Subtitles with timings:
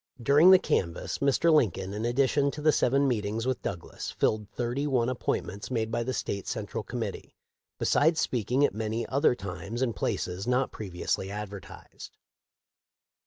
[0.19, 1.53] During the canvass Mr.
[1.53, 6.01] Lincoln, in addition to the seven meetings with Douglas, filled thirty one appointments made by
[6.01, 7.35] the State Central Com mittee,
[7.77, 12.17] besides speaking at many other times and places not previously advertised.